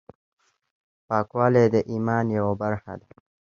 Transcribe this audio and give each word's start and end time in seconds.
پاکوالی 1.07 1.65
د 1.73 1.75
ایمان 1.91 2.25
یوه 2.37 2.53
برخه 2.61 2.93
ده. 2.99 3.07